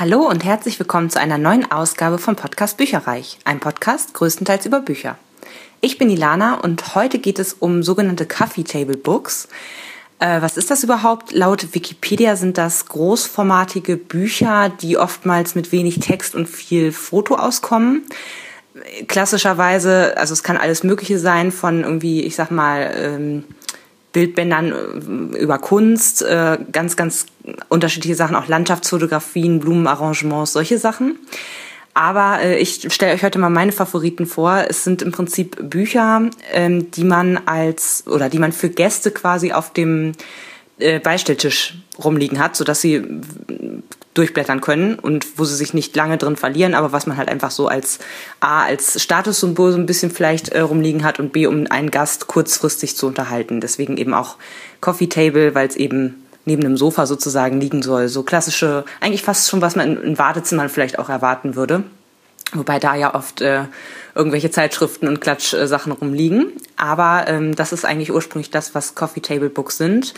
Hallo 0.00 0.28
und 0.28 0.44
herzlich 0.44 0.78
willkommen 0.78 1.10
zu 1.10 1.18
einer 1.18 1.38
neuen 1.38 1.72
Ausgabe 1.72 2.18
vom 2.18 2.36
Podcast 2.36 2.76
Bücherreich, 2.76 3.40
ein 3.42 3.58
Podcast 3.58 4.14
größtenteils 4.14 4.64
über 4.64 4.80
Bücher. 4.80 5.18
Ich 5.80 5.98
bin 5.98 6.08
Ilana 6.08 6.60
und 6.60 6.94
heute 6.94 7.18
geht 7.18 7.40
es 7.40 7.52
um 7.52 7.82
sogenannte 7.82 8.24
Coffee 8.24 8.62
Table 8.62 8.96
Books. 8.96 9.48
Äh, 10.20 10.40
was 10.40 10.56
ist 10.56 10.70
das 10.70 10.84
überhaupt? 10.84 11.32
Laut 11.32 11.74
Wikipedia 11.74 12.36
sind 12.36 12.58
das 12.58 12.86
großformatige 12.86 13.96
Bücher, 13.96 14.68
die 14.68 14.96
oftmals 14.96 15.56
mit 15.56 15.72
wenig 15.72 15.98
Text 15.98 16.36
und 16.36 16.48
viel 16.48 16.92
Foto 16.92 17.34
auskommen. 17.34 18.04
Klassischerweise, 19.08 20.16
also 20.16 20.32
es 20.32 20.44
kann 20.44 20.58
alles 20.58 20.84
Mögliche 20.84 21.18
sein, 21.18 21.50
von 21.50 21.82
irgendwie, 21.82 22.22
ich 22.22 22.36
sag 22.36 22.52
mal, 22.52 22.88
ähm, 22.94 23.44
Bildbändern 24.12 24.72
äh, 24.72 25.38
über 25.38 25.58
Kunst, 25.58 26.22
äh, 26.22 26.58
ganz, 26.72 26.96
ganz 26.96 27.26
unterschiedliche 27.68 28.14
Sachen, 28.14 28.36
auch 28.36 28.48
Landschaftsfotografien, 28.48 29.60
Blumenarrangements, 29.60 30.52
solche 30.52 30.78
Sachen. 30.78 31.18
Aber 31.94 32.40
äh, 32.40 32.58
ich 32.58 32.92
stelle 32.92 33.12
euch 33.14 33.22
heute 33.22 33.38
mal 33.38 33.50
meine 33.50 33.72
Favoriten 33.72 34.26
vor. 34.26 34.64
Es 34.68 34.84
sind 34.84 35.02
im 35.02 35.12
Prinzip 35.12 35.56
Bücher, 35.68 36.30
ähm, 36.52 36.90
die 36.90 37.04
man 37.04 37.38
als 37.46 38.04
oder 38.06 38.28
die 38.28 38.38
man 38.38 38.52
für 38.52 38.70
Gäste 38.70 39.10
quasi 39.10 39.52
auf 39.52 39.72
dem 39.72 40.12
Beistelltisch 41.02 41.74
rumliegen 42.04 42.38
hat, 42.38 42.54
sodass 42.54 42.80
sie 42.80 43.02
durchblättern 44.14 44.60
können 44.60 44.98
und 44.98 45.38
wo 45.38 45.44
sie 45.44 45.54
sich 45.54 45.74
nicht 45.74 45.94
lange 45.94 46.18
drin 46.18 46.36
verlieren, 46.36 46.74
aber 46.74 46.92
was 46.92 47.06
man 47.06 47.16
halt 47.16 47.28
einfach 47.28 47.52
so 47.52 47.68
als 47.68 48.00
A, 48.40 48.64
als 48.64 49.00
Statussymbol 49.00 49.70
so 49.70 49.78
ein 49.78 49.86
bisschen 49.86 50.10
vielleicht 50.10 50.48
äh, 50.48 50.60
rumliegen 50.60 51.04
hat 51.04 51.20
und 51.20 51.32
B, 51.32 51.46
um 51.46 51.66
einen 51.70 51.90
Gast 51.90 52.26
kurzfristig 52.26 52.96
zu 52.96 53.06
unterhalten. 53.06 53.60
Deswegen 53.60 53.96
eben 53.96 54.14
auch 54.14 54.36
Coffee 54.80 55.08
Table, 55.08 55.54
weil 55.54 55.68
es 55.68 55.76
eben 55.76 56.26
neben 56.44 56.62
dem 56.62 56.76
Sofa 56.76 57.06
sozusagen 57.06 57.60
liegen 57.60 57.82
soll. 57.82 58.08
So 58.08 58.24
klassische, 58.24 58.84
eigentlich 59.00 59.22
fast 59.22 59.48
schon, 59.48 59.60
was 59.60 59.76
man 59.76 60.02
in, 60.02 60.18
Wartezimmern 60.18 60.68
vielleicht 60.68 60.98
auch 60.98 61.08
erwarten 61.08 61.54
würde. 61.54 61.84
Wobei 62.54 62.78
da 62.78 62.96
ja 62.96 63.14
oft 63.14 63.42
äh, 63.42 63.64
irgendwelche 64.14 64.50
Zeitschriften 64.50 65.06
und 65.06 65.20
Klatschsachen 65.20 65.92
rumliegen. 65.92 66.52
Aber 66.76 67.26
ähm, 67.28 67.54
das 67.54 67.72
ist 67.72 67.84
eigentlich 67.84 68.10
ursprünglich 68.10 68.50
das, 68.50 68.74
was 68.74 68.94
Coffee 68.94 69.20
Table 69.20 69.50
Books 69.50 69.76
sind. 69.76 70.14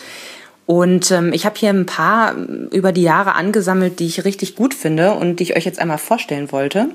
Und 0.70 1.10
ähm, 1.10 1.32
ich 1.32 1.46
habe 1.46 1.58
hier 1.58 1.70
ein 1.70 1.84
paar 1.84 2.30
ähm, 2.30 2.68
über 2.70 2.92
die 2.92 3.02
Jahre 3.02 3.34
angesammelt, 3.34 3.98
die 3.98 4.06
ich 4.06 4.24
richtig 4.24 4.54
gut 4.54 4.72
finde 4.72 5.14
und 5.14 5.40
die 5.40 5.42
ich 5.42 5.56
euch 5.56 5.64
jetzt 5.64 5.80
einmal 5.80 5.98
vorstellen 5.98 6.52
wollte. 6.52 6.90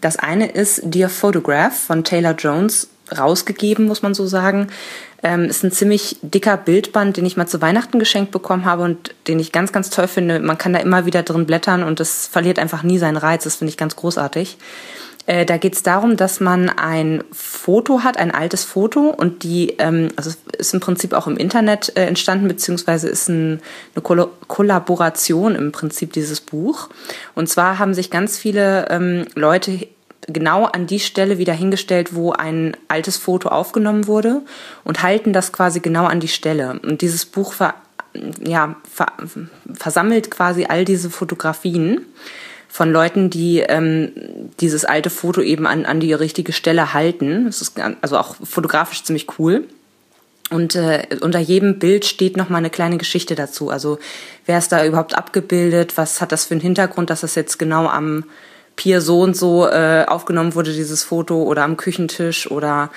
Das 0.00 0.18
eine 0.18 0.46
ist 0.46 0.80
Dear 0.84 1.10
Photograph 1.10 1.78
von 1.78 2.02
Taylor 2.02 2.32
Jones, 2.32 2.88
rausgegeben, 3.14 3.84
muss 3.84 4.00
man 4.00 4.14
so 4.14 4.26
sagen. 4.26 4.68
Ähm, 5.22 5.44
ist 5.44 5.62
ein 5.62 5.70
ziemlich 5.70 6.16
dicker 6.22 6.56
Bildband, 6.56 7.18
den 7.18 7.26
ich 7.26 7.36
mal 7.36 7.46
zu 7.46 7.60
Weihnachten 7.60 7.98
geschenkt 7.98 8.30
bekommen 8.30 8.64
habe 8.64 8.84
und 8.84 9.14
den 9.28 9.38
ich 9.38 9.52
ganz, 9.52 9.70
ganz 9.70 9.90
toll 9.90 10.08
finde. 10.08 10.40
Man 10.40 10.56
kann 10.56 10.72
da 10.72 10.78
immer 10.78 11.04
wieder 11.04 11.22
drin 11.22 11.44
blättern 11.44 11.82
und 11.82 12.00
das 12.00 12.26
verliert 12.26 12.58
einfach 12.58 12.84
nie 12.84 12.96
seinen 12.96 13.18
Reiz. 13.18 13.44
Das 13.44 13.56
finde 13.56 13.68
ich 13.68 13.76
ganz 13.76 13.96
großartig. 13.96 14.56
Äh, 15.30 15.46
da 15.46 15.58
geht 15.58 15.76
es 15.76 15.84
darum, 15.84 16.16
dass 16.16 16.40
man 16.40 16.68
ein 16.70 17.22
Foto 17.30 18.02
hat, 18.02 18.16
ein 18.16 18.32
altes 18.32 18.64
Foto 18.64 19.10
und 19.10 19.44
die, 19.44 19.76
ähm, 19.78 20.08
also 20.16 20.32
ist 20.58 20.74
im 20.74 20.80
Prinzip 20.80 21.12
auch 21.12 21.28
im 21.28 21.36
Internet 21.36 21.92
äh, 21.96 22.04
entstanden, 22.06 22.48
beziehungsweise 22.48 23.08
ist 23.08 23.28
ein, 23.28 23.60
eine 23.94 24.02
Ko 24.02 24.28
Kollaboration 24.48 25.54
im 25.54 25.70
Prinzip 25.70 26.12
dieses 26.14 26.40
Buch. 26.40 26.88
Und 27.36 27.48
zwar 27.48 27.78
haben 27.78 27.94
sich 27.94 28.10
ganz 28.10 28.38
viele 28.38 28.88
ähm, 28.90 29.24
Leute 29.36 29.86
genau 30.26 30.64
an 30.64 30.88
die 30.88 30.98
Stelle 30.98 31.38
wieder 31.38 31.54
hingestellt, 31.54 32.12
wo 32.12 32.32
ein 32.32 32.76
altes 32.88 33.16
Foto 33.16 33.50
aufgenommen 33.50 34.08
wurde 34.08 34.42
und 34.82 35.04
halten 35.04 35.32
das 35.32 35.52
quasi 35.52 35.78
genau 35.78 36.06
an 36.06 36.18
die 36.18 36.26
Stelle. 36.26 36.80
Und 36.82 37.02
dieses 37.02 37.24
Buch 37.24 37.52
ver, 37.52 37.74
ja, 38.44 38.74
ver, 38.92 39.12
versammelt 39.74 40.28
quasi 40.28 40.66
all 40.68 40.84
diese 40.84 41.08
Fotografien 41.08 42.04
von 42.70 42.92
Leuten, 42.92 43.30
die 43.30 43.58
ähm, 43.58 44.12
dieses 44.60 44.84
alte 44.84 45.10
Foto 45.10 45.40
eben 45.40 45.66
an, 45.66 45.84
an 45.86 45.98
die 45.98 46.12
richtige 46.12 46.52
Stelle 46.52 46.94
halten. 46.94 47.46
Das 47.46 47.60
ist 47.60 47.74
also 48.00 48.16
auch 48.16 48.36
fotografisch 48.44 49.02
ziemlich 49.02 49.26
cool. 49.38 49.64
Und 50.50 50.76
äh, 50.76 51.06
unter 51.20 51.40
jedem 51.40 51.78
Bild 51.78 52.04
steht 52.04 52.36
noch 52.36 52.48
mal 52.48 52.58
eine 52.58 52.70
kleine 52.70 52.96
Geschichte 52.96 53.34
dazu. 53.34 53.70
Also 53.70 53.98
wer 54.46 54.58
ist 54.58 54.70
da 54.70 54.84
überhaupt 54.84 55.16
abgebildet? 55.16 55.96
Was 55.96 56.20
hat 56.20 56.32
das 56.32 56.46
für 56.46 56.54
einen 56.54 56.60
Hintergrund, 56.60 57.10
dass 57.10 57.22
das 57.22 57.34
jetzt 57.34 57.58
genau 57.58 57.86
am 57.86 58.24
Pier 58.76 59.00
so 59.00 59.20
und 59.20 59.36
so 59.36 59.66
äh, 59.66 60.04
aufgenommen 60.06 60.54
wurde, 60.54 60.72
dieses 60.72 61.02
Foto, 61.02 61.42
oder 61.42 61.64
am 61.64 61.76
Küchentisch 61.76 62.50
oder 62.50 62.90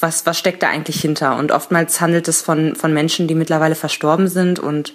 was, 0.00 0.26
was 0.26 0.38
steckt 0.38 0.62
da 0.62 0.68
eigentlich 0.68 1.00
hinter? 1.00 1.36
Und 1.36 1.50
oftmals 1.50 2.00
handelt 2.00 2.28
es 2.28 2.42
von, 2.42 2.76
von 2.76 2.92
Menschen, 2.92 3.26
die 3.26 3.34
mittlerweile 3.34 3.74
verstorben 3.74 4.28
sind 4.28 4.58
und 4.58 4.92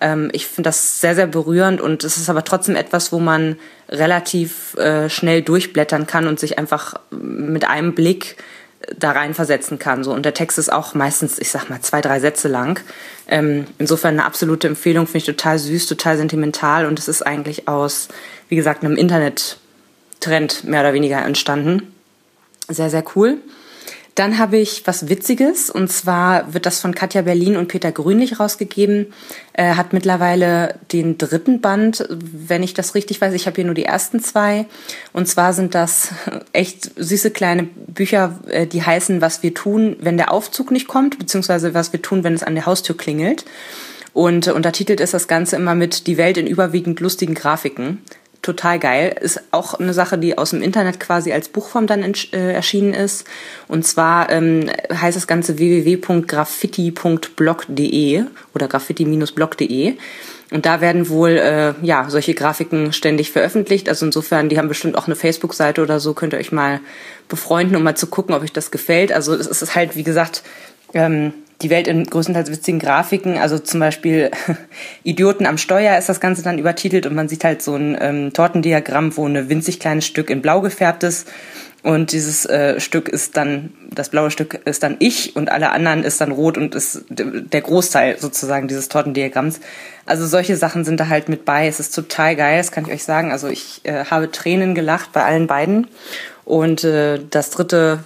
ähm, 0.00 0.30
ich 0.32 0.46
finde 0.46 0.68
das 0.68 1.00
sehr, 1.00 1.14
sehr 1.14 1.26
berührend 1.26 1.80
und 1.80 2.04
es 2.04 2.16
ist 2.16 2.30
aber 2.30 2.44
trotzdem 2.44 2.76
etwas, 2.76 3.12
wo 3.12 3.18
man 3.18 3.58
relativ 3.88 4.74
äh, 4.76 5.08
schnell 5.08 5.42
durchblättern 5.42 6.06
kann 6.06 6.26
und 6.26 6.38
sich 6.38 6.58
einfach 6.58 6.94
mit 7.10 7.68
einem 7.68 7.94
Blick 7.94 8.36
da 8.96 9.12
reinversetzen 9.12 9.78
kann. 9.78 10.04
So. 10.04 10.12
Und 10.12 10.24
der 10.24 10.34
Text 10.34 10.58
ist 10.58 10.72
auch 10.72 10.94
meistens, 10.94 11.38
ich 11.38 11.50
sag 11.50 11.68
mal, 11.68 11.80
zwei, 11.80 12.00
drei 12.00 12.20
Sätze 12.20 12.48
lang. 12.48 12.80
Ähm, 13.26 13.66
insofern 13.78 14.14
eine 14.14 14.24
absolute 14.24 14.68
Empfehlung, 14.68 15.06
finde 15.06 15.18
ich 15.18 15.24
total 15.24 15.58
süß, 15.58 15.86
total 15.86 16.16
sentimental 16.16 16.86
und 16.86 16.98
es 16.98 17.08
ist 17.08 17.22
eigentlich 17.22 17.68
aus, 17.68 18.08
wie 18.48 18.56
gesagt, 18.56 18.84
einem 18.84 18.96
Internet-Trend 18.96 20.64
mehr 20.64 20.80
oder 20.80 20.94
weniger 20.94 21.24
entstanden. 21.24 21.92
Sehr, 22.68 22.90
sehr 22.90 23.04
cool. 23.16 23.38
Dann 24.18 24.38
habe 24.38 24.56
ich 24.56 24.84
was 24.84 25.08
Witziges 25.08 25.70
und 25.70 25.92
zwar 25.92 26.52
wird 26.52 26.66
das 26.66 26.80
von 26.80 26.92
Katja 26.92 27.22
Berlin 27.22 27.56
und 27.56 27.68
Peter 27.68 27.92
Grünlich 27.92 28.40
rausgegeben. 28.40 29.12
Er 29.52 29.76
hat 29.76 29.92
mittlerweile 29.92 30.74
den 30.90 31.18
dritten 31.18 31.60
Band, 31.60 32.04
wenn 32.10 32.64
ich 32.64 32.74
das 32.74 32.96
richtig 32.96 33.20
weiß. 33.20 33.32
Ich 33.34 33.46
habe 33.46 33.54
hier 33.54 33.64
nur 33.64 33.76
die 33.76 33.84
ersten 33.84 34.18
zwei. 34.18 34.66
Und 35.12 35.28
zwar 35.28 35.52
sind 35.52 35.76
das 35.76 36.08
echt 36.52 36.90
süße 36.96 37.30
kleine 37.30 37.62
Bücher, 37.62 38.40
äh, 38.48 38.66
die 38.66 38.82
heißen, 38.82 39.20
was 39.20 39.44
wir 39.44 39.54
tun, 39.54 39.94
wenn 40.00 40.16
der 40.16 40.32
Aufzug 40.32 40.72
nicht 40.72 40.88
kommt, 40.88 41.20
beziehungsweise 41.20 41.72
was 41.72 41.92
wir 41.92 42.02
tun, 42.02 42.24
wenn 42.24 42.34
es 42.34 42.42
an 42.42 42.56
der 42.56 42.66
Haustür 42.66 42.96
klingelt. 42.96 43.44
Und 44.14 44.48
untertitelt 44.48 44.98
ist 44.98 45.14
das 45.14 45.28
Ganze 45.28 45.54
immer 45.54 45.76
mit 45.76 46.08
Die 46.08 46.16
Welt 46.16 46.38
in 46.38 46.48
überwiegend 46.48 46.98
lustigen 46.98 47.34
Grafiken 47.34 48.02
total 48.48 48.78
geil. 48.78 49.14
Ist 49.20 49.42
auch 49.50 49.74
eine 49.74 49.92
Sache, 49.92 50.16
die 50.18 50.38
aus 50.38 50.50
dem 50.50 50.62
Internet 50.62 50.98
quasi 50.98 51.32
als 51.32 51.50
Buchform 51.50 51.86
dann 51.86 52.02
äh, 52.32 52.52
erschienen 52.52 52.94
ist. 52.94 53.26
Und 53.68 53.86
zwar 53.86 54.30
ähm, 54.30 54.70
heißt 54.92 55.16
das 55.16 55.26
Ganze 55.26 55.58
www.graffiti.blog.de 55.58 58.24
oder 58.54 58.68
graffiti-blog.de. 58.68 59.98
Und 60.50 60.64
da 60.64 60.80
werden 60.80 61.10
wohl 61.10 61.32
äh, 61.32 61.74
ja 61.82 62.08
solche 62.08 62.32
Grafiken 62.32 62.94
ständig 62.94 63.32
veröffentlicht. 63.32 63.90
Also 63.90 64.06
insofern, 64.06 64.48
die 64.48 64.56
haben 64.58 64.68
bestimmt 64.68 64.96
auch 64.96 65.06
eine 65.06 65.16
Facebook-Seite 65.16 65.82
oder 65.82 66.00
so. 66.00 66.14
Könnt 66.14 66.32
ihr 66.32 66.38
euch 66.38 66.52
mal 66.52 66.80
befreunden, 67.28 67.76
um 67.76 67.82
mal 67.82 67.96
zu 67.96 68.06
gucken, 68.06 68.34
ob 68.34 68.42
euch 68.42 68.54
das 68.54 68.70
gefällt. 68.70 69.12
Also 69.12 69.34
es 69.34 69.46
ist 69.46 69.74
halt, 69.74 69.94
wie 69.94 70.04
gesagt, 70.04 70.42
ähm, 70.94 71.34
die 71.62 71.70
Welt 71.70 71.88
in 71.88 72.04
größtenteils 72.04 72.50
witzigen 72.50 72.78
Grafiken, 72.78 73.36
also 73.38 73.58
zum 73.58 73.80
Beispiel 73.80 74.30
Idioten 75.02 75.46
am 75.46 75.58
Steuer 75.58 75.98
ist 75.98 76.08
das 76.08 76.20
Ganze 76.20 76.42
dann 76.42 76.58
übertitelt 76.58 77.06
und 77.06 77.14
man 77.14 77.28
sieht 77.28 77.44
halt 77.44 77.62
so 77.62 77.74
ein 77.74 77.96
ähm, 78.00 78.32
Tortendiagramm, 78.32 79.16
wo 79.16 79.26
ein 79.26 79.48
winzig 79.48 79.80
kleines 79.80 80.06
Stück 80.06 80.30
in 80.30 80.42
blau 80.42 80.60
gefärbt 80.60 81.02
ist 81.02 81.26
und 81.82 82.10
dieses 82.12 82.44
äh, 82.44 82.80
Stück 82.80 83.08
ist 83.08 83.36
dann, 83.36 83.72
das 83.90 84.08
blaue 84.08 84.30
Stück 84.30 84.60
ist 84.64 84.82
dann 84.82 84.96
ich 84.98 85.36
und 85.36 85.50
alle 85.50 85.70
anderen 85.70 86.02
ist 86.02 86.20
dann 86.20 86.32
rot 86.32 86.58
und 86.58 86.74
ist 86.74 87.04
der 87.08 87.60
Großteil 87.60 88.18
sozusagen 88.18 88.66
dieses 88.66 88.88
Tortendiagramms. 88.88 89.60
Also 90.04 90.26
solche 90.26 90.56
Sachen 90.56 90.84
sind 90.84 90.98
da 90.98 91.08
halt 91.08 91.28
mit 91.28 91.44
bei. 91.44 91.68
Es 91.68 91.78
ist 91.78 91.94
total 91.94 92.34
geil, 92.34 92.58
das 92.58 92.72
kann 92.72 92.84
ich 92.84 92.92
euch 92.92 93.04
sagen. 93.04 93.30
Also 93.30 93.46
ich 93.46 93.80
äh, 93.84 94.04
habe 94.06 94.32
Tränen 94.32 94.74
gelacht 94.74 95.12
bei 95.12 95.24
allen 95.24 95.46
beiden. 95.46 95.86
Und 96.44 96.82
äh, 96.82 97.20
das 97.30 97.50
dritte 97.50 98.00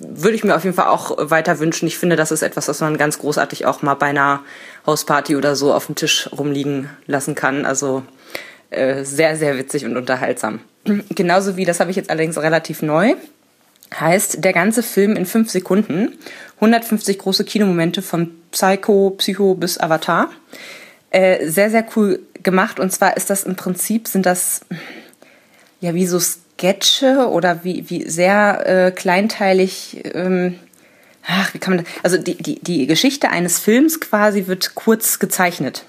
würde 0.00 0.36
ich 0.36 0.44
mir 0.44 0.56
auf 0.56 0.64
jeden 0.64 0.76
Fall 0.76 0.88
auch 0.88 1.30
weiter 1.30 1.58
wünschen. 1.58 1.86
Ich 1.86 1.98
finde, 1.98 2.16
das 2.16 2.30
ist 2.30 2.42
etwas, 2.42 2.68
was 2.68 2.80
man 2.80 2.96
ganz 2.96 3.18
großartig 3.18 3.66
auch 3.66 3.82
mal 3.82 3.94
bei 3.94 4.06
einer 4.06 4.40
Hausparty 4.86 5.36
oder 5.36 5.56
so 5.56 5.72
auf 5.72 5.86
dem 5.86 5.94
Tisch 5.94 6.28
rumliegen 6.36 6.90
lassen 7.06 7.34
kann. 7.34 7.64
Also 7.64 8.02
äh, 8.70 9.04
sehr, 9.04 9.36
sehr 9.36 9.58
witzig 9.58 9.84
und 9.84 9.96
unterhaltsam. 9.96 10.60
Genauso 11.10 11.56
wie, 11.56 11.64
das 11.64 11.80
habe 11.80 11.90
ich 11.90 11.96
jetzt 11.96 12.10
allerdings 12.10 12.38
relativ 12.38 12.82
neu, 12.82 13.14
heißt 13.98 14.44
der 14.44 14.52
ganze 14.52 14.82
Film 14.82 15.16
in 15.16 15.26
fünf 15.26 15.50
Sekunden. 15.50 16.18
150 16.56 17.18
große 17.18 17.44
Kinomomente 17.44 18.02
von 18.02 18.30
Psycho, 18.50 19.10
Psycho 19.18 19.54
bis 19.54 19.78
Avatar. 19.78 20.30
Äh, 21.10 21.48
sehr, 21.48 21.70
sehr 21.70 21.86
cool 21.96 22.20
gemacht. 22.42 22.80
Und 22.80 22.92
zwar 22.92 23.16
ist 23.16 23.30
das 23.30 23.44
im 23.44 23.56
Prinzip, 23.56 24.08
sind 24.08 24.26
das 24.26 24.60
ja 25.80 25.94
wie 25.94 26.06
so 26.06 26.18
Sketche 26.56 27.28
oder 27.28 27.64
wie, 27.64 27.88
wie 27.90 28.08
sehr 28.08 28.66
äh, 28.66 28.90
kleinteilig, 28.90 30.02
ähm, 30.14 30.58
ach, 31.26 31.52
wie 31.52 31.58
kann 31.58 31.76
man 31.76 31.84
das, 31.84 31.92
also 32.02 32.18
die, 32.18 32.36
die, 32.36 32.58
die 32.60 32.86
Geschichte 32.86 33.28
eines 33.28 33.58
Films 33.58 34.00
quasi 34.00 34.46
wird 34.46 34.74
kurz 34.74 35.18
gezeichnet. 35.18 35.84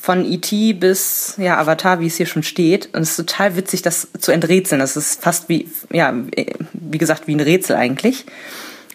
Von 0.00 0.24
E.T. 0.24 0.74
bis 0.74 1.34
ja, 1.36 1.58
Avatar, 1.58 2.00
wie 2.00 2.06
es 2.06 2.16
hier 2.16 2.26
schon 2.26 2.42
steht. 2.42 2.88
Und 2.94 3.02
es 3.02 3.10
ist 3.10 3.16
total 3.16 3.56
witzig, 3.56 3.82
das 3.82 4.08
zu 4.18 4.32
enträtseln. 4.32 4.80
Das 4.80 4.96
ist 4.96 5.20
fast 5.20 5.48
wie, 5.48 5.68
ja, 5.92 6.14
wie 6.72 6.98
gesagt, 6.98 7.26
wie 7.26 7.34
ein 7.34 7.40
Rätsel 7.40 7.76
eigentlich. 7.76 8.24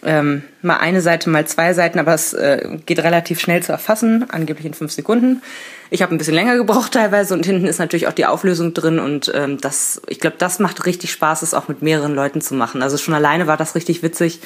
Ähm, 0.04 0.42
mal 0.60 0.76
eine 0.76 1.00
Seite, 1.00 1.30
mal 1.30 1.46
zwei 1.46 1.72
Seiten, 1.72 1.98
aber 1.98 2.12
es 2.12 2.34
äh, 2.34 2.78
geht 2.84 2.98
relativ 2.98 3.40
schnell 3.40 3.62
zu 3.62 3.72
erfassen, 3.72 4.26
angeblich 4.28 4.66
in 4.66 4.74
fünf 4.74 4.92
Sekunden. 4.92 5.42
Ich 5.90 6.02
habe 6.02 6.14
ein 6.14 6.18
bisschen 6.18 6.34
länger 6.34 6.56
gebraucht 6.56 6.92
teilweise 6.92 7.32
und 7.34 7.46
hinten 7.46 7.66
ist 7.66 7.78
natürlich 7.78 8.06
auch 8.06 8.12
die 8.12 8.26
Auflösung 8.26 8.74
drin 8.74 8.98
und 8.98 9.32
ähm, 9.34 9.58
das, 9.58 10.02
ich 10.08 10.20
glaube, 10.20 10.36
das 10.38 10.58
macht 10.58 10.84
richtig 10.84 11.12
Spaß, 11.12 11.42
es 11.42 11.54
auch 11.54 11.68
mit 11.68 11.80
mehreren 11.82 12.14
Leuten 12.14 12.40
zu 12.40 12.54
machen. 12.54 12.82
Also 12.82 12.98
schon 12.98 13.14
alleine 13.14 13.46
war 13.46 13.56
das 13.56 13.74
richtig 13.74 14.02
witzig 14.02 14.40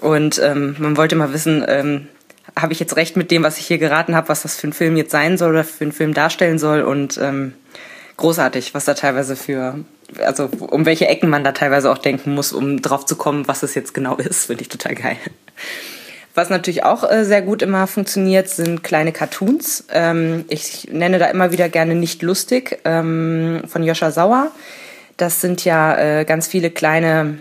und 0.00 0.40
ähm, 0.42 0.76
man 0.78 0.96
wollte 0.96 1.16
mal 1.16 1.32
wissen, 1.32 1.64
ähm, 1.66 2.06
habe 2.56 2.72
ich 2.72 2.78
jetzt 2.78 2.96
recht 2.96 3.16
mit 3.16 3.30
dem, 3.30 3.42
was 3.42 3.58
ich 3.58 3.66
hier 3.66 3.78
geraten 3.78 4.14
habe, 4.14 4.28
was 4.28 4.42
das 4.42 4.56
für 4.56 4.68
ein 4.68 4.72
Film 4.72 4.96
jetzt 4.96 5.10
sein 5.10 5.36
soll 5.38 5.50
oder 5.50 5.64
für 5.64 5.82
einen 5.82 5.92
Film 5.92 6.14
darstellen 6.14 6.58
soll 6.58 6.82
und 6.82 7.18
ähm, 7.20 7.54
großartig, 8.16 8.74
was 8.74 8.84
da 8.84 8.94
teilweise 8.94 9.34
für, 9.34 9.80
also 10.24 10.48
um 10.70 10.86
welche 10.86 11.06
Ecken 11.06 11.28
man 11.28 11.44
da 11.44 11.52
teilweise 11.52 11.90
auch 11.90 11.98
denken 11.98 12.34
muss, 12.34 12.52
um 12.52 12.82
drauf 12.82 13.06
zu 13.06 13.16
kommen, 13.16 13.48
was 13.48 13.62
es 13.62 13.74
jetzt 13.74 13.94
genau 13.94 14.16
ist, 14.16 14.44
finde 14.46 14.62
ich 14.62 14.68
total 14.68 14.94
geil. 14.94 15.16
Was 16.34 16.50
natürlich 16.50 16.82
auch 16.82 17.08
äh, 17.08 17.24
sehr 17.24 17.42
gut 17.42 17.62
immer 17.62 17.86
funktioniert, 17.86 18.48
sind 18.48 18.82
kleine 18.82 19.12
Cartoons. 19.12 19.84
Ähm, 19.92 20.44
ich 20.48 20.88
nenne 20.90 21.18
da 21.18 21.26
immer 21.26 21.52
wieder 21.52 21.68
gerne 21.68 21.94
nicht 21.94 22.22
lustig 22.22 22.80
ähm, 22.84 23.62
von 23.68 23.84
Joscha 23.84 24.10
Sauer. 24.10 24.50
Das 25.16 25.40
sind 25.40 25.64
ja 25.64 25.96
äh, 25.96 26.24
ganz 26.24 26.48
viele 26.48 26.70
kleine 26.70 27.38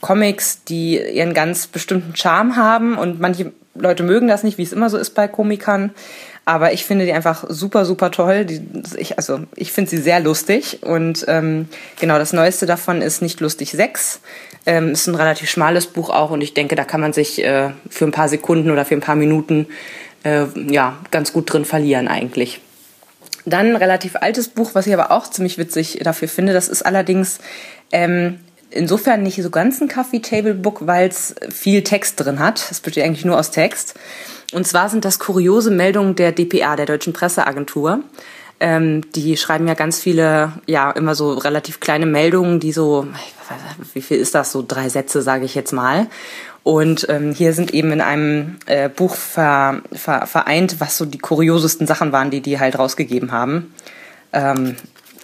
Comics, 0.00 0.62
die 0.62 0.96
ihren 0.96 1.34
ganz 1.34 1.66
bestimmten 1.66 2.14
Charme 2.14 2.54
haben 2.54 2.96
und 2.96 3.20
manche 3.20 3.52
Leute 3.74 4.04
mögen 4.04 4.28
das 4.28 4.44
nicht, 4.44 4.58
wie 4.58 4.62
es 4.62 4.72
immer 4.72 4.90
so 4.90 4.96
ist 4.96 5.10
bei 5.10 5.26
Komikern. 5.26 5.90
Aber 6.48 6.72
ich 6.72 6.84
finde 6.84 7.04
die 7.04 7.12
einfach 7.12 7.44
super, 7.48 7.84
super 7.84 8.12
toll. 8.12 8.44
Die, 8.44 8.62
ich, 8.96 9.18
also 9.18 9.40
ich 9.56 9.72
finde 9.72 9.90
sie 9.90 9.98
sehr 9.98 10.20
lustig. 10.20 10.78
Und 10.82 11.24
ähm, 11.26 11.68
genau, 12.00 12.18
das 12.18 12.32
Neueste 12.32 12.66
davon 12.66 13.02
ist 13.02 13.20
Nicht 13.20 13.40
lustig 13.40 13.72
6. 13.72 14.20
Ähm, 14.64 14.92
ist 14.92 15.08
ein 15.08 15.16
relativ 15.16 15.50
schmales 15.50 15.86
Buch 15.86 16.08
auch 16.08 16.30
und 16.30 16.40
ich 16.40 16.54
denke, 16.54 16.76
da 16.76 16.84
kann 16.84 17.00
man 17.00 17.12
sich 17.12 17.44
äh, 17.44 17.70
für 17.90 18.04
ein 18.04 18.12
paar 18.12 18.28
Sekunden 18.28 18.70
oder 18.70 18.84
für 18.84 18.94
ein 18.94 19.00
paar 19.00 19.16
Minuten 19.16 19.66
äh, 20.22 20.46
ja, 20.68 20.96
ganz 21.10 21.32
gut 21.32 21.52
drin 21.52 21.64
verlieren 21.64 22.08
eigentlich. 22.08 22.60
Dann 23.44 23.66
ein 23.66 23.76
relativ 23.76 24.16
altes 24.16 24.48
Buch, 24.48 24.70
was 24.74 24.86
ich 24.86 24.94
aber 24.94 25.10
auch 25.10 25.28
ziemlich 25.28 25.58
witzig 25.58 26.00
dafür 26.02 26.28
finde. 26.28 26.52
Das 26.52 26.68
ist 26.68 26.82
allerdings 26.82 27.38
ähm, 27.92 28.38
insofern 28.70 29.22
nicht 29.22 29.42
so 29.42 29.50
ganz 29.50 29.80
ein 29.80 29.88
Coffee 29.88 30.20
Table 30.20 30.54
Book, 30.54 30.86
weil 30.86 31.08
es 31.08 31.34
viel 31.50 31.82
Text 31.82 32.20
drin 32.20 32.38
hat. 32.38 32.66
Es 32.70 32.80
besteht 32.80 33.04
eigentlich 33.04 33.24
nur 33.24 33.38
aus 33.38 33.50
Text. 33.50 33.94
Und 34.52 34.66
zwar 34.66 34.88
sind 34.88 35.04
das 35.04 35.18
kuriose 35.18 35.70
Meldungen 35.70 36.14
der 36.14 36.32
DPA, 36.32 36.76
der 36.76 36.86
Deutschen 36.86 37.12
Presseagentur. 37.12 38.00
Ähm, 38.58 39.02
die 39.12 39.36
schreiben 39.36 39.68
ja 39.68 39.74
ganz 39.74 40.00
viele, 40.00 40.52
ja, 40.66 40.90
immer 40.92 41.14
so 41.14 41.34
relativ 41.34 41.80
kleine 41.80 42.06
Meldungen, 42.06 42.58
die 42.58 42.72
so, 42.72 43.06
wie 43.92 44.00
viel 44.00 44.16
ist 44.18 44.34
das, 44.34 44.52
so 44.52 44.64
drei 44.66 44.88
Sätze, 44.88 45.20
sage 45.20 45.44
ich 45.44 45.54
jetzt 45.54 45.72
mal. 45.72 46.06
Und 46.62 47.06
ähm, 47.08 47.32
hier 47.32 47.52
sind 47.52 47.74
eben 47.74 47.92
in 47.92 48.00
einem 48.00 48.56
äh, 48.66 48.88
Buch 48.88 49.14
ver, 49.14 49.82
ver, 49.92 50.26
vereint, 50.26 50.80
was 50.80 50.96
so 50.96 51.04
die 51.04 51.18
kuriosesten 51.18 51.86
Sachen 51.86 52.12
waren, 52.12 52.30
die 52.30 52.40
die 52.40 52.58
halt 52.58 52.78
rausgegeben 52.78 53.30
haben. 53.30 53.74
Ähm, 54.32 54.74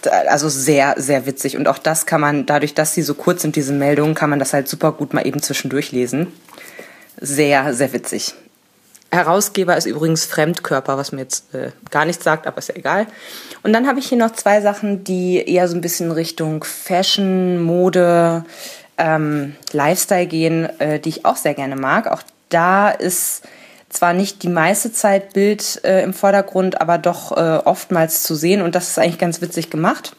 also 0.07 0.49
sehr, 0.49 0.95
sehr 0.97 1.25
witzig. 1.25 1.57
Und 1.57 1.67
auch 1.67 1.77
das 1.77 2.05
kann 2.05 2.21
man, 2.21 2.45
dadurch, 2.45 2.73
dass 2.73 2.93
sie 2.93 3.01
so 3.01 3.13
kurz 3.13 3.41
sind, 3.41 3.55
diese 3.55 3.73
Meldungen, 3.73 4.15
kann 4.15 4.29
man 4.29 4.39
das 4.39 4.53
halt 4.53 4.67
super 4.67 4.91
gut 4.91 5.13
mal 5.13 5.25
eben 5.25 5.41
zwischendurch 5.41 5.91
lesen. 5.91 6.27
Sehr, 7.19 7.73
sehr 7.73 7.93
witzig. 7.93 8.33
Herausgeber 9.11 9.77
ist 9.77 9.85
übrigens 9.85 10.25
Fremdkörper, 10.25 10.97
was 10.97 11.11
mir 11.11 11.21
jetzt 11.21 11.53
äh, 11.53 11.69
gar 11.91 12.05
nichts 12.05 12.23
sagt, 12.23 12.47
aber 12.47 12.57
ist 12.57 12.69
ja 12.69 12.75
egal. 12.75 13.05
Und 13.61 13.71
dann 13.71 13.87
habe 13.87 13.99
ich 13.99 14.07
hier 14.07 14.17
noch 14.17 14.31
zwei 14.31 14.59
Sachen, 14.59 15.03
die 15.03 15.37
eher 15.37 15.67
so 15.67 15.75
ein 15.75 15.81
bisschen 15.81 16.11
Richtung 16.11 16.63
Fashion, 16.63 17.61
Mode, 17.61 18.43
ähm, 18.97 19.55
Lifestyle 19.71 20.25
gehen, 20.25 20.67
äh, 20.79 20.99
die 20.99 21.09
ich 21.09 21.25
auch 21.25 21.35
sehr 21.35 21.53
gerne 21.53 21.75
mag. 21.75 22.07
Auch 22.07 22.23
da 22.49 22.89
ist 22.89 23.43
zwar 23.93 24.13
nicht 24.13 24.43
die 24.43 24.49
meiste 24.49 24.91
Zeit 24.91 25.33
Bild 25.33 25.81
äh, 25.83 26.03
im 26.03 26.13
Vordergrund, 26.13 26.81
aber 26.81 26.97
doch 26.97 27.31
äh, 27.31 27.61
oftmals 27.63 28.23
zu 28.23 28.35
sehen 28.35 28.61
und 28.61 28.75
das 28.75 28.89
ist 28.89 28.99
eigentlich 28.99 29.19
ganz 29.19 29.41
witzig 29.41 29.69
gemacht. 29.69 30.15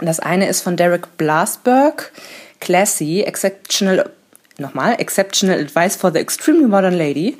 Das 0.00 0.20
eine 0.20 0.48
ist 0.48 0.60
von 0.60 0.76
Derek 0.76 1.16
Blasberg, 1.16 2.12
Classy, 2.60 3.22
Exceptional, 3.22 4.10
nochmal, 4.58 4.96
Exceptional 4.98 5.58
Advice 5.58 5.96
for 5.96 6.12
the 6.12 6.18
Extremely 6.18 6.66
Modern 6.66 6.94
Lady. 6.94 7.38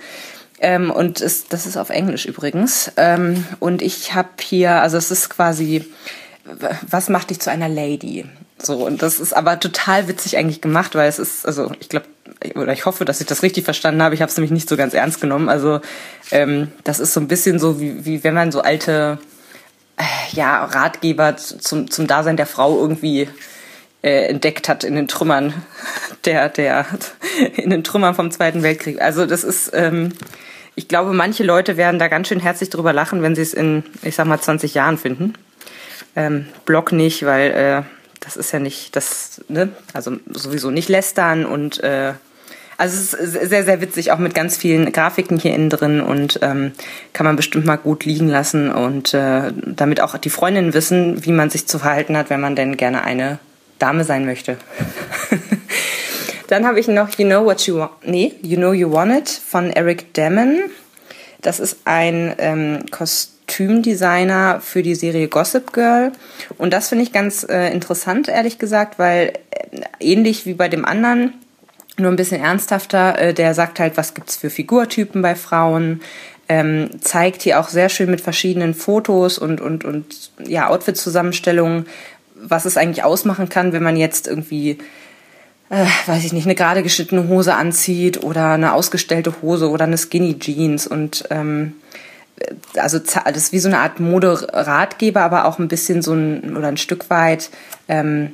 Ähm, 0.58 0.90
und 0.90 1.20
ist, 1.20 1.52
das 1.52 1.66
ist 1.66 1.76
auf 1.76 1.90
Englisch 1.90 2.24
übrigens. 2.24 2.90
Ähm, 2.96 3.44
und 3.60 3.82
ich 3.82 4.14
habe 4.14 4.30
hier, 4.40 4.80
also 4.80 4.96
es 4.96 5.10
ist 5.10 5.28
quasi, 5.28 5.84
was 6.88 7.10
macht 7.10 7.28
dich 7.30 7.40
zu 7.40 7.50
einer 7.50 7.68
Lady? 7.68 8.24
So, 8.58 8.86
und 8.86 9.02
das 9.02 9.20
ist 9.20 9.34
aber 9.34 9.60
total 9.60 10.08
witzig 10.08 10.36
eigentlich 10.38 10.60
gemacht, 10.60 10.94
weil 10.94 11.08
es 11.08 11.18
ist, 11.18 11.46
also 11.46 11.72
ich 11.78 11.88
glaube, 11.88 12.06
oder 12.54 12.72
ich 12.72 12.86
hoffe, 12.86 13.04
dass 13.04 13.20
ich 13.20 13.26
das 13.26 13.42
richtig 13.42 13.64
verstanden 13.64 14.02
habe. 14.02 14.14
Ich 14.14 14.22
habe 14.22 14.30
es 14.30 14.36
nämlich 14.36 14.50
nicht 14.50 14.68
so 14.68 14.76
ganz 14.76 14.94
ernst 14.94 15.20
genommen. 15.20 15.48
Also 15.48 15.80
ähm, 16.30 16.72
das 16.84 17.00
ist 17.00 17.12
so 17.12 17.20
ein 17.20 17.28
bisschen 17.28 17.58
so, 17.58 17.80
wie, 17.80 18.04
wie 18.04 18.24
wenn 18.24 18.34
man 18.34 18.52
so 18.52 18.60
alte 18.60 19.18
äh, 19.96 20.36
ja, 20.36 20.64
Ratgeber 20.64 21.36
zum, 21.36 21.90
zum 21.90 22.06
Dasein 22.06 22.36
der 22.36 22.46
Frau 22.46 22.78
irgendwie 22.78 23.28
äh, 24.02 24.28
entdeckt 24.28 24.68
hat 24.68 24.84
in 24.84 24.94
den 24.94 25.08
Trümmern 25.08 25.54
der, 26.24 26.48
der, 26.48 26.86
in 27.56 27.70
den 27.70 27.84
Trümmern 27.84 28.14
vom 28.14 28.30
Zweiten 28.30 28.62
Weltkrieg. 28.62 29.00
Also 29.00 29.26
das 29.26 29.44
ist, 29.44 29.70
ähm, 29.74 30.12
ich 30.74 30.88
glaube, 30.88 31.12
manche 31.12 31.42
Leute 31.42 31.76
werden 31.76 31.98
da 31.98 32.08
ganz 32.08 32.28
schön 32.28 32.40
herzlich 32.40 32.70
drüber 32.70 32.92
lachen, 32.92 33.22
wenn 33.22 33.34
sie 33.34 33.42
es 33.42 33.54
in, 33.54 33.84
ich 34.02 34.14
sag 34.14 34.26
mal, 34.26 34.40
20 34.40 34.74
Jahren 34.74 34.98
finden. 34.98 35.34
Ähm, 36.14 36.46
Blog 36.64 36.92
nicht, 36.92 37.24
weil 37.24 37.50
äh, 37.50 37.82
das 38.26 38.36
ist 38.36 38.52
ja 38.52 38.58
nicht 38.58 38.96
das, 38.96 39.40
ne, 39.48 39.68
also 39.92 40.16
sowieso 40.32 40.70
nicht 40.70 40.88
lästern 40.88 41.46
und 41.46 41.82
äh, 41.84 42.12
also 42.76 42.96
es 42.96 43.14
ist 43.14 43.48
sehr, 43.48 43.64
sehr 43.64 43.80
witzig, 43.80 44.10
auch 44.10 44.18
mit 44.18 44.34
ganz 44.34 44.56
vielen 44.56 44.92
Grafiken 44.92 45.38
hier 45.38 45.54
innen 45.54 45.70
drin 45.70 46.00
und 46.00 46.40
ähm, 46.42 46.72
kann 47.12 47.24
man 47.24 47.36
bestimmt 47.36 47.64
mal 47.64 47.76
gut 47.76 48.04
liegen 48.04 48.28
lassen 48.28 48.70
und 48.70 49.14
äh, 49.14 49.52
damit 49.64 50.00
auch 50.00 50.18
die 50.18 50.28
Freundinnen 50.28 50.74
wissen, 50.74 51.24
wie 51.24 51.30
man 51.30 51.48
sich 51.50 51.66
zu 51.68 51.78
verhalten 51.78 52.16
hat, 52.16 52.28
wenn 52.28 52.40
man 52.40 52.56
denn 52.56 52.76
gerne 52.76 53.04
eine 53.04 53.38
Dame 53.78 54.04
sein 54.04 54.26
möchte. 54.26 54.58
Dann 56.48 56.66
habe 56.66 56.80
ich 56.80 56.88
noch 56.88 57.16
You 57.16 57.26
Know 57.26 57.44
What 57.44 57.62
You 57.66 57.78
Want, 57.78 57.92
nee, 58.04 58.34
You 58.42 58.56
Know 58.56 58.72
You 58.72 58.92
Want 58.92 59.16
It 59.16 59.28
von 59.28 59.70
Eric 59.70 60.12
Damon. 60.14 60.64
Das 61.42 61.60
ist 61.60 61.78
ein 61.84 62.34
ähm, 62.38 62.80
Kostümdesigner 63.46 64.60
für 64.60 64.82
die 64.82 64.94
Serie 64.94 65.28
Gossip 65.28 65.72
Girl. 65.72 66.12
Und 66.58 66.72
das 66.72 66.88
finde 66.88 67.04
ich 67.04 67.12
ganz 67.12 67.44
äh, 67.48 67.72
interessant, 67.72 68.28
ehrlich 68.28 68.58
gesagt, 68.58 68.98
weil 68.98 69.32
äh, 69.50 69.80
ähnlich 70.00 70.46
wie 70.46 70.54
bei 70.54 70.68
dem 70.68 70.84
anderen, 70.84 71.34
nur 71.98 72.10
ein 72.10 72.16
bisschen 72.16 72.42
ernsthafter, 72.42 73.18
äh, 73.18 73.34
der 73.34 73.54
sagt 73.54 73.80
halt, 73.80 73.96
was 73.96 74.14
gibt's 74.14 74.36
für 74.36 74.50
Figurtypen 74.50 75.22
bei 75.22 75.34
Frauen, 75.34 76.02
ähm, 76.48 76.90
zeigt 77.00 77.42
hier 77.42 77.58
auch 77.58 77.68
sehr 77.68 77.88
schön 77.88 78.10
mit 78.10 78.20
verschiedenen 78.20 78.74
Fotos 78.74 79.38
und, 79.38 79.60
und, 79.60 79.84
und 79.84 80.30
ja, 80.46 80.68
Outfit-Zusammenstellungen, 80.68 81.86
was 82.34 82.66
es 82.66 82.76
eigentlich 82.76 83.04
ausmachen 83.04 83.48
kann, 83.48 83.72
wenn 83.72 83.82
man 83.82 83.96
jetzt 83.96 84.28
irgendwie 84.28 84.78
äh, 85.68 85.86
weiß 86.06 86.24
ich 86.24 86.32
nicht, 86.32 86.44
eine 86.44 86.54
gerade 86.54 86.84
geschnittene 86.84 87.26
Hose 87.26 87.54
anzieht 87.54 88.22
oder 88.22 88.52
eine 88.52 88.74
ausgestellte 88.74 89.34
Hose 89.42 89.68
oder 89.68 89.84
eine 89.84 89.98
Skinny 89.98 90.38
Jeans 90.38 90.86
und 90.86 91.24
ähm, 91.30 91.72
also 92.76 92.98
das 92.98 93.36
ist 93.36 93.52
wie 93.52 93.58
so 93.58 93.68
eine 93.68 93.78
Art 93.78 94.00
Moderatgeber, 94.00 95.22
aber 95.22 95.46
auch 95.46 95.58
ein 95.58 95.68
bisschen 95.68 96.02
so 96.02 96.12
ein 96.12 96.56
oder 96.56 96.68
ein 96.68 96.76
Stück 96.76 97.08
weit 97.10 97.50
ähm, 97.88 98.32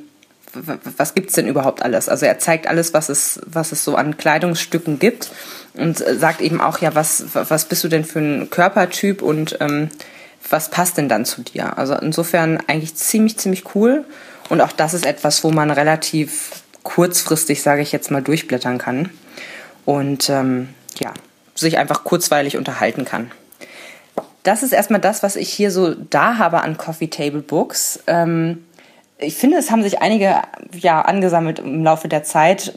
was 0.53 1.13
gibt's 1.15 1.33
denn 1.33 1.47
überhaupt 1.47 1.81
alles? 1.81 2.09
Also 2.09 2.25
er 2.25 2.39
zeigt 2.39 2.67
alles, 2.67 2.93
was 2.93 3.09
es, 3.09 3.39
was 3.45 3.71
es 3.71 3.83
so 3.83 3.95
an 3.95 4.17
Kleidungsstücken 4.17 4.99
gibt 4.99 5.31
und 5.73 5.97
sagt 5.97 6.41
eben 6.41 6.61
auch, 6.61 6.79
ja, 6.79 6.93
was, 6.95 7.25
was 7.33 7.65
bist 7.65 7.83
du 7.83 7.87
denn 7.87 8.05
für 8.05 8.19
ein 8.19 8.49
Körpertyp 8.49 9.21
und 9.21 9.57
ähm, 9.59 9.89
was 10.49 10.69
passt 10.69 10.97
denn 10.97 11.09
dann 11.09 11.25
zu 11.25 11.41
dir? 11.41 11.77
Also 11.77 11.95
insofern 11.95 12.59
eigentlich 12.67 12.95
ziemlich, 12.95 13.37
ziemlich 13.37 13.75
cool. 13.75 14.05
Und 14.49 14.61
auch 14.61 14.71
das 14.71 14.93
ist 14.93 15.05
etwas, 15.05 15.43
wo 15.43 15.51
man 15.51 15.71
relativ 15.71 16.63
kurzfristig, 16.83 17.61
sage 17.61 17.81
ich 17.81 17.91
jetzt 17.91 18.11
mal, 18.11 18.21
durchblättern 18.21 18.77
kann 18.77 19.09
und 19.85 20.29
ähm, 20.29 20.69
ja, 20.99 21.13
sich 21.55 21.77
einfach 21.77 22.03
kurzweilig 22.03 22.57
unterhalten 22.57 23.05
kann. 23.05 23.31
Das 24.43 24.61
ist 24.61 24.73
erstmal 24.73 25.01
das, 25.01 25.23
was 25.23 25.35
ich 25.35 25.49
hier 25.49 25.71
so 25.71 25.95
da 25.95 26.37
habe 26.37 26.61
an 26.61 26.77
Coffee 26.77 27.07
Table 27.07 27.41
Books. 27.41 28.03
Ähm, 28.07 28.65
ich 29.23 29.35
finde, 29.35 29.57
es 29.57 29.71
haben 29.71 29.83
sich 29.83 30.01
einige 30.01 30.35
ja 30.77 31.01
angesammelt 31.01 31.59
im 31.59 31.83
Laufe 31.83 32.07
der 32.07 32.23
Zeit. 32.23 32.73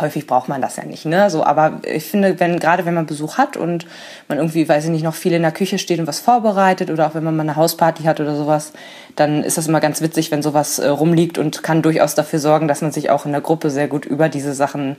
Häufig 0.00 0.26
braucht 0.26 0.48
man 0.48 0.60
das 0.60 0.76
ja 0.76 0.84
nicht, 0.84 1.06
ne? 1.06 1.30
So, 1.30 1.44
aber 1.44 1.80
ich 1.84 2.04
finde, 2.04 2.38
wenn 2.40 2.58
gerade 2.58 2.84
wenn 2.84 2.94
man 2.94 3.06
Besuch 3.06 3.38
hat 3.38 3.56
und 3.56 3.86
man 4.28 4.38
irgendwie, 4.38 4.68
weiß 4.68 4.84
ich 4.84 4.90
nicht, 4.90 5.04
noch 5.04 5.14
viel 5.14 5.32
in 5.32 5.42
der 5.42 5.52
Küche 5.52 5.78
steht 5.78 5.98
und 5.98 6.06
was 6.06 6.20
vorbereitet 6.20 6.90
oder 6.90 7.06
auch 7.06 7.14
wenn 7.14 7.24
man 7.24 7.36
mal 7.36 7.42
eine 7.42 7.56
Hausparty 7.56 8.02
hat 8.04 8.20
oder 8.20 8.36
sowas, 8.36 8.72
dann 9.16 9.42
ist 9.42 9.56
das 9.56 9.68
immer 9.68 9.80
ganz 9.80 10.00
witzig, 10.00 10.30
wenn 10.30 10.42
sowas 10.42 10.78
äh, 10.78 10.88
rumliegt 10.88 11.38
und 11.38 11.62
kann 11.62 11.82
durchaus 11.82 12.14
dafür 12.14 12.38
sorgen, 12.38 12.68
dass 12.68 12.82
man 12.82 12.92
sich 12.92 13.10
auch 13.10 13.24
in 13.24 13.32
der 13.32 13.40
Gruppe 13.40 13.70
sehr 13.70 13.88
gut 13.88 14.04
über 14.04 14.28
diese 14.28 14.52
Sachen 14.52 14.96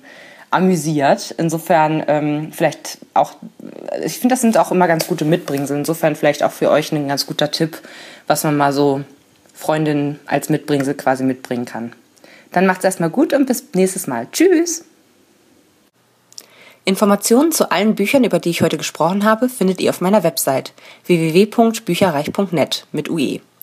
amüsiert. 0.52 1.34
Insofern 1.38 2.04
ähm, 2.08 2.52
vielleicht 2.52 3.00
auch, 3.14 3.34
ich 4.04 4.20
finde, 4.20 4.34
das 4.34 4.42
sind 4.42 4.58
auch 4.58 4.72
immer 4.72 4.88
ganz 4.88 5.08
gute 5.08 5.26
Mitbringsel. 5.26 5.78
Insofern 5.78 6.16
vielleicht 6.16 6.44
auch 6.44 6.52
für 6.52 6.70
euch 6.70 6.92
ein 6.92 7.08
ganz 7.08 7.26
guter 7.26 7.52
Tipp, 7.52 7.80
was 8.28 8.44
man 8.44 8.58
mal 8.58 8.74
so 8.74 9.02
Freundin 9.54 10.20
als 10.26 10.50
Mitbringsel 10.50 10.94
quasi 10.94 11.24
mitbringen 11.24 11.66
kann. 11.66 11.94
Dann 12.52 12.66
macht's 12.66 12.84
erstmal 12.86 13.10
gut 13.10 13.34
und 13.34 13.46
bis 13.46 13.66
nächstes 13.74 14.08
Mal. 14.08 14.28
Tschüss! 14.32 14.86
Informationen 16.86 17.52
zu 17.52 17.70
allen 17.70 17.94
Büchern, 17.94 18.24
über 18.24 18.40
die 18.40 18.50
ich 18.50 18.62
heute 18.62 18.78
gesprochen 18.78 19.24
habe, 19.24 19.50
findet 19.50 19.80
ihr 19.80 19.92
auf 19.92 20.02
meiner 20.02 20.24
Website 20.24 20.74
www.bücherreich.net 21.06 22.88
mit 22.92 23.10
UE. 23.10 23.42